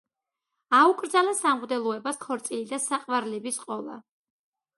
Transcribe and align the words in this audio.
აუკრძალა 0.77 1.35
სამღვდელოებას 1.39 2.17
ქორწილი 2.25 2.65
და 2.73 2.81
საყვარლების 2.87 3.61
ყოლა. 3.67 4.01